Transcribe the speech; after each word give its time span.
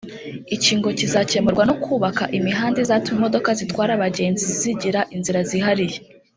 Iki 0.55 0.71
ngo 0.77 0.89
kizakemurwa 0.99 1.63
no 1.69 1.75
kubaka 1.83 2.23
imihanda 2.37 2.77
izatuma 2.83 3.17
imodoka 3.19 3.49
zitwara 3.59 3.91
abagenzi 3.95 4.45
zigira 4.59 4.99
inzira 5.15 5.41
zihariye 5.51 5.97